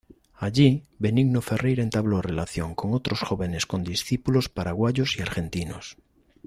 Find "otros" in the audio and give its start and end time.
2.95-3.19